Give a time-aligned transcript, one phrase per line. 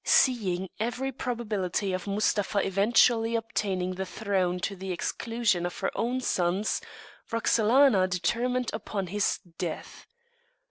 [0.03, 6.21] Seeing every probability of Mustapha eventually obtaining the throne to the exclusion of her own
[6.21, 6.81] sons,
[7.31, 10.07] Roxelana determined upon his death.